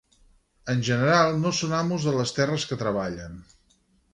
[0.73, 3.37] En general no són amos de les terres que treballen.